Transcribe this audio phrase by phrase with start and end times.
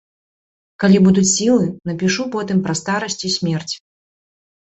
[0.83, 3.73] Калі будуць сілы, напішу потым пра старасць і смерць.